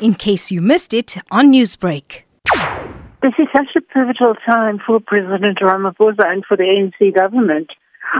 in 0.00 0.14
case 0.14 0.50
you 0.50 0.60
missed 0.60 0.92
it 0.92 1.16
on 1.30 1.52
Newsbreak. 1.52 2.22
This 3.22 3.32
is 3.38 3.48
such 3.54 3.74
a 3.76 3.80
pivotal 3.80 4.34
time 4.48 4.78
for 4.86 5.00
President 5.00 5.58
Ramaphosa 5.58 6.26
and 6.26 6.44
for 6.46 6.56
the 6.56 6.64
ANC 6.64 7.14
government, 7.14 7.70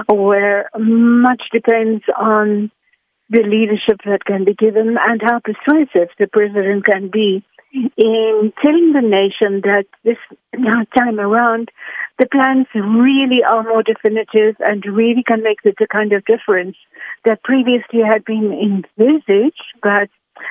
where 0.08 0.70
much 0.78 1.42
depends 1.52 2.02
on 2.18 2.70
the 3.30 3.42
leadership 3.42 4.00
that 4.04 4.24
can 4.24 4.44
be 4.44 4.54
given 4.54 4.96
and 5.00 5.20
how 5.22 5.40
persuasive 5.40 6.08
the 6.18 6.26
president 6.32 6.84
can 6.84 7.10
be 7.10 7.44
in 7.72 8.52
telling 8.64 8.92
the 8.92 9.02
nation 9.02 9.60
that 9.62 9.84
this 10.04 10.16
time 10.96 11.18
around 11.18 11.68
the 12.18 12.26
plans 12.30 12.66
really 12.74 13.42
are 13.46 13.64
more 13.64 13.82
definitive 13.82 14.56
and 14.60 14.84
really 14.86 15.22
can 15.26 15.42
make 15.42 15.60
the 15.62 15.74
kind 15.92 16.12
of 16.12 16.24
difference 16.24 16.76
that 17.24 17.42
previously 17.42 18.00
had 18.00 18.24
been 18.24 18.52
envisaged 18.52 19.62
but 19.82 20.08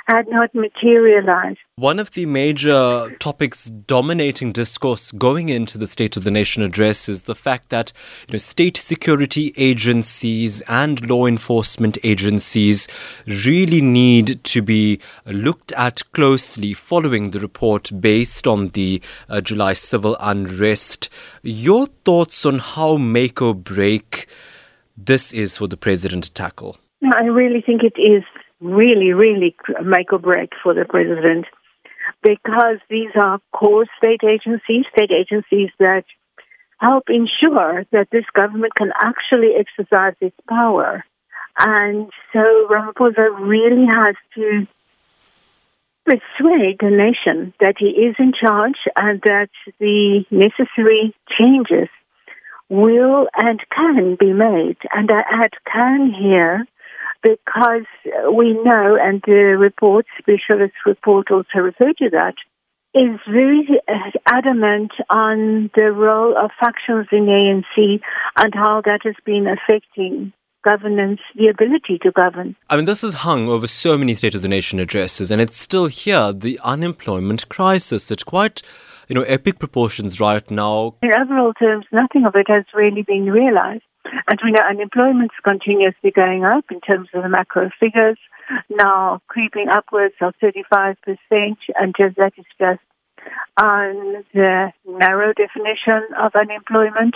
had 0.08 0.28
not 0.28 0.54
materialized. 0.54 1.60
One 1.78 2.00
of 2.00 2.12
the 2.12 2.26
major 2.26 3.16
topics 3.20 3.70
dominating 3.70 4.52
discourse 4.52 5.12
going 5.12 5.50
into 5.50 5.78
the 5.78 5.88
State 5.88 6.16
of 6.16 6.24
the 6.24 6.32
Nation 6.32 6.64
address 6.64 7.10
is 7.10 7.24
the 7.24 7.36
fact 7.36 7.70
that 7.70 7.92
you 8.28 8.34
know, 8.34 8.38
state 8.38 8.78
security 8.78 9.54
agencies 9.57 10.62
and 10.62 11.10
law 11.10 11.26
enforcement 11.26 11.98
agencies 12.04 12.88
really 13.28 13.82
need 13.82 14.43
to 14.46 14.62
be 14.62 15.00
looked 15.26 15.71
at 15.74 16.04
closely 16.14 16.74
following 16.74 17.32
the 17.32 17.40
report 17.40 17.92
based 18.00 18.48
on 18.48 18.70
the 18.70 19.02
uh, 19.28 19.42
July 19.42 19.74
civil 19.74 20.15
unrest. 20.20 21.10
Your 21.42 21.88
thoughts 22.06 22.46
on 22.46 22.60
how 22.60 22.98
make 22.98 23.42
or 23.42 23.54
break 23.54 24.28
this 24.98 25.34
is 25.34 25.57
for 25.57 25.68
the 25.68 25.78
president 25.78 26.26
to 26.26 26.32
tackle? 26.32 26.78
I 27.14 27.26
really 27.26 27.62
think 27.62 27.82
it 27.84 28.00
is 28.00 28.24
really, 28.65 29.14
really 29.14 29.55
make 29.83 30.11
or 30.11 30.19
break 30.19 30.51
for 30.64 30.73
the 30.73 30.86
president 30.86 31.46
because 32.22 32.78
these 32.89 33.11
are 33.16 33.39
core 33.53 33.86
state 33.97 34.22
agencies, 34.23 34.86
state 34.95 35.12
agencies 35.12 35.70
that 35.80 36.03
help 36.80 37.03
ensure 37.09 37.86
that 37.92 38.08
this 38.12 38.25
government 38.34 38.73
can 38.75 38.92
actually 39.02 39.52
exercise 39.58 40.16
its 40.22 40.36
power. 40.48 41.03
And 41.58 42.09
so 42.34 42.40
Ramaphosa 42.70 43.40
really 43.40 43.86
has 43.86 44.16
to 44.36 44.68
persuade 46.06 46.78
the 46.80 46.92
nation 46.92 47.53
that 47.59 47.75
he 47.80 47.88
is 47.88 48.16
in 48.20 48.34
charge 48.34 48.78
and 49.00 49.22
that 49.22 49.50
the 49.80 50.25
necessary 50.30 51.16
changes 51.38 51.90
will 52.70 53.28
and 53.36 53.59
can 53.72 54.16
be 54.20 54.34
made. 54.34 54.78
And 54.94 55.09
I 55.12 55.22
add 55.44 55.52
can 55.72 56.14
here 56.14 56.66
because 57.26 57.88
we 58.31 58.54
know, 58.54 58.98
and 59.02 59.22
the 59.26 59.58
report, 59.58 60.06
specialist 60.20 60.76
report 60.86 61.31
also 61.31 61.58
referred 61.58 61.98
to 61.98 62.09
that, 62.12 62.36
is 62.94 63.20
very 63.30 63.68
uh, 63.90 64.12
adamant 64.28 64.92
on 65.09 65.72
the 65.76 65.92
role 65.92 66.38
of 66.38 66.52
factions 66.59 67.08
in 67.12 67.26
ANC 67.26 68.00
and 68.38 68.53
how 68.53 68.81
that 68.86 69.00
has 69.03 69.16
been 69.26 69.48
affecting 69.48 70.31
governance, 70.64 71.20
the 71.36 71.48
ability 71.48 72.00
to 72.03 72.12
govern. 72.12 72.56
I 72.70 72.76
mean, 72.76 72.86
this 72.86 73.02
has 73.02 73.14
hung 73.16 73.48
over 73.50 73.68
so 73.68 73.98
many 73.98 74.14
State 74.16 74.36
of 74.36 74.42
the 74.44 74.48
Nation 74.48 74.80
addresses, 74.80 75.31
and 75.31 75.42
it's 75.42 75.58
still 75.58 75.88
here 75.88 76.31
the 76.31 76.59
unemployment 76.64 77.50
crisis 77.50 78.12
at 78.12 78.26
quite 78.26 78.62
you 79.08 79.16
know, 79.16 79.23
epic 79.23 79.59
proportions 79.59 80.20
right 80.20 80.50
now. 80.50 80.96
In 81.02 81.12
overall 81.16 81.53
terms, 81.53 81.86
nothing 81.92 82.26
of 82.26 82.36
it 82.36 82.48
has 82.50 82.66
really 82.73 83.03
been 83.03 83.26
realized. 83.26 83.84
And 84.28 84.39
we 84.44 84.52
know 84.52 84.61
unemployment 84.67 85.31
is 85.31 85.44
continuously 85.44 86.11
going 86.11 86.44
up 86.44 86.66
in 86.72 86.81
terms 86.81 87.09
of 87.14 87.23
the 87.23 87.30
macro 87.30 87.70
figures, 87.80 88.17
now 88.70 89.22
creeping 89.28 89.67
upwards 89.70 90.16
of 90.22 90.34
35%, 90.42 90.95
and 91.38 91.95
just 91.97 92.16
that 92.17 92.34
is 92.38 92.45
just 92.59 92.81
on 93.62 94.23
the 94.34 94.72
narrow 94.86 95.34
definition 95.34 96.03
of 96.20 96.34
unemployment. 96.36 97.16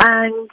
And 0.00 0.50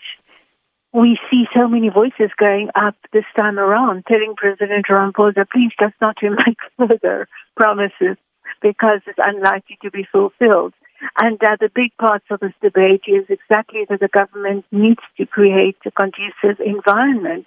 we 0.93 1.19
see 1.29 1.45
so 1.53 1.67
many 1.67 1.89
voices 1.89 2.31
going 2.37 2.69
up 2.75 2.95
this 3.11 3.25
time 3.37 3.59
around, 3.59 4.05
telling 4.07 4.35
President 4.37 4.85
Ramaphosa, 4.89 5.39
oh, 5.39 5.45
please 5.51 5.71
just 5.79 5.95
not 5.99 6.17
to 6.17 6.29
make 6.29 6.57
further 6.77 7.27
promises 7.57 8.17
because 8.61 9.01
it's 9.05 9.19
unlikely 9.21 9.77
to 9.81 9.91
be 9.91 10.07
fulfilled. 10.09 10.73
And 11.21 11.41
uh, 11.43 11.57
the 11.59 11.69
big 11.73 11.91
parts 11.97 12.25
of 12.29 12.39
this 12.39 12.53
debate 12.61 13.03
is 13.07 13.25
exactly 13.29 13.85
that 13.89 13.99
the 13.99 14.07
government 14.07 14.65
needs 14.71 15.01
to 15.17 15.25
create 15.25 15.77
a 15.85 15.91
conducive 15.91 16.59
environment 16.65 17.45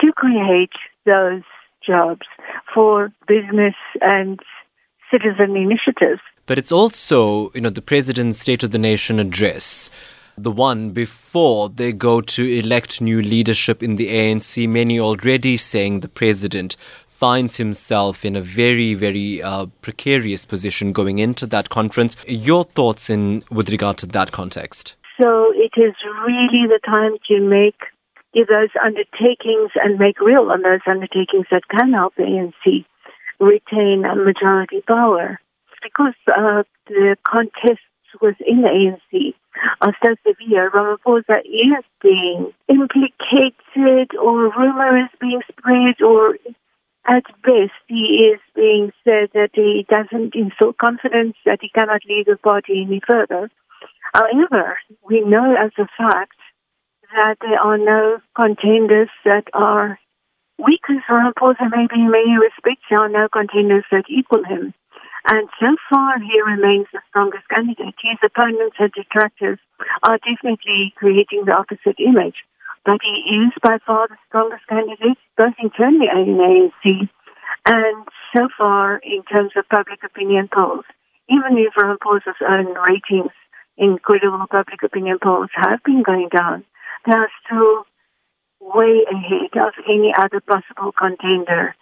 to 0.00 0.12
create 0.12 0.72
those 1.06 1.42
jobs 1.86 2.26
for 2.72 3.12
business 3.26 3.74
and 4.00 4.40
citizen 5.10 5.56
initiatives. 5.56 6.20
But 6.46 6.58
it's 6.58 6.72
also, 6.72 7.50
you 7.54 7.60
know, 7.60 7.70
the 7.70 7.82
president's 7.82 8.40
State 8.40 8.62
of 8.62 8.70
the 8.70 8.78
Nation 8.78 9.18
address 9.18 9.90
the 10.36 10.50
one 10.50 10.90
before 10.90 11.68
they 11.68 11.92
go 11.92 12.20
to 12.20 12.44
elect 12.44 13.00
new 13.00 13.22
leadership 13.22 13.82
in 13.82 13.96
the 13.96 14.08
ANC. 14.08 14.68
Many 14.68 14.98
already 14.98 15.56
saying 15.56 16.00
the 16.00 16.08
president 16.08 16.76
finds 17.14 17.58
himself 17.58 18.24
in 18.24 18.34
a 18.34 18.40
very, 18.40 18.92
very 18.92 19.40
uh, 19.40 19.66
precarious 19.82 20.44
position 20.44 20.92
going 20.92 21.20
into 21.20 21.46
that 21.46 21.68
conference. 21.68 22.16
Your 22.26 22.64
thoughts 22.64 23.08
in 23.08 23.44
with 23.52 23.70
regard 23.70 23.98
to 23.98 24.06
that 24.06 24.32
context? 24.32 24.96
So 25.22 25.52
it 25.54 25.70
is 25.76 25.94
really 26.26 26.66
the 26.66 26.80
time 26.84 27.16
to 27.28 27.40
make 27.40 27.78
those 28.34 28.70
undertakings 28.84 29.70
and 29.76 29.96
make 29.96 30.18
real 30.20 30.50
on 30.50 30.62
those 30.62 30.80
undertakings 30.88 31.46
that 31.52 31.62
can 31.68 31.92
help 31.92 32.16
the 32.16 32.24
ANC 32.24 32.84
retain 33.38 34.04
a 34.04 34.16
majority 34.16 34.82
power. 34.86 35.38
Because 35.84 36.18
uh, 36.26 36.64
the 36.88 37.16
contests 37.22 37.86
within 38.20 38.62
the 38.62 38.68
ANC 38.68 39.34
are 39.82 39.94
so 40.02 40.16
severe, 40.26 40.68
Ramaphosa 40.72 41.38
is 41.44 41.84
being 42.02 42.52
implicated 42.68 44.16
or 44.20 44.50
rumor 44.50 44.98
is 44.98 45.10
being 45.20 45.42
spread 45.48 46.02
or 46.02 46.36
at 47.06 47.24
best, 47.42 47.76
he 47.86 48.32
is 48.32 48.40
being 48.54 48.92
said 49.04 49.30
that 49.34 49.50
he 49.52 49.86
doesn't 49.88 50.34
instill 50.34 50.72
confidence 50.72 51.36
that 51.44 51.58
he 51.60 51.68
cannot 51.68 52.00
lead 52.08 52.26
the 52.26 52.36
party 52.36 52.84
any 52.86 53.00
further. 53.06 53.50
However, 54.14 54.78
we 55.04 55.20
know 55.20 55.54
as 55.54 55.72
a 55.76 55.86
fact 55.98 56.38
that 57.14 57.36
there 57.40 57.60
are 57.60 57.78
no 57.78 58.20
contenders 58.34 59.10
that 59.24 59.44
are 59.52 59.98
weaker 60.58 61.02
for 61.06 61.20
Ramaphosa. 61.20 61.68
Maybe 61.70 62.00
in 62.00 62.10
many 62.10 62.38
respects, 62.40 62.86
there 62.88 63.00
are 63.00 63.08
no 63.08 63.28
contenders 63.28 63.84
that 63.90 64.04
equal 64.08 64.44
him. 64.44 64.72
And 65.26 65.48
so 65.60 65.76
far, 65.90 66.18
he 66.18 66.40
remains 66.40 66.86
the 66.92 67.00
strongest 67.08 67.48
candidate. 67.48 67.94
His 68.00 68.18
opponents 68.22 68.76
and 68.78 68.92
detractors 68.92 69.58
are 70.02 70.18
definitely 70.18 70.92
creating 70.96 71.44
the 71.44 71.52
opposite 71.52 71.98
image 71.98 72.44
but 72.84 73.00
he 73.02 73.44
is 73.44 73.52
by 73.62 73.78
far 73.86 74.08
the 74.08 74.16
strongest 74.28 74.66
candidate, 74.68 75.18
both 75.36 75.54
internally 75.58 76.06
and 76.12 76.28
in 76.28 76.36
ANC. 76.36 77.08
And 77.66 78.06
so 78.36 78.48
far, 78.56 78.98
in 78.98 79.22
terms 79.24 79.52
of 79.56 79.68
public 79.68 80.04
opinion 80.04 80.48
polls, 80.52 80.84
even 81.28 81.56
if 81.56 81.72
Ramaphosa's 81.74 82.40
own 82.46 82.74
ratings 82.74 83.32
in 83.78 83.98
credible 84.02 84.46
public 84.50 84.82
opinion 84.82 85.18
polls 85.22 85.50
have 85.54 85.82
been 85.84 86.02
going 86.02 86.28
down, 86.36 86.64
they 87.06 87.16
are 87.16 87.30
still 87.44 87.84
way 88.60 89.04
ahead 89.10 89.56
of 89.56 89.72
any 89.88 90.12
other 90.16 90.40
possible 90.40 90.92
contender. 90.92 91.74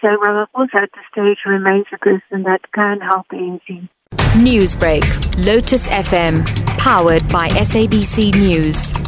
So 0.00 0.08
Ramaphosa 0.08 0.82
at 0.82 0.90
this 0.94 1.04
stage 1.10 1.38
remains 1.46 1.86
a 1.92 1.98
person 1.98 2.44
that 2.44 2.60
can 2.72 3.00
help 3.00 3.26
ANC. 3.32 3.88
Newsbreak, 4.34 5.04
Lotus 5.44 5.88
FM, 5.88 6.46
powered 6.78 7.28
by 7.28 7.48
SABC 7.48 8.34
News. 8.34 9.07